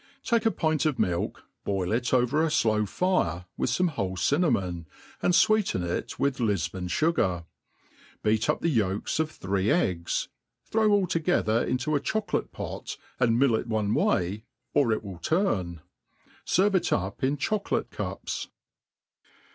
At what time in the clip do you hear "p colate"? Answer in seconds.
17.59-17.91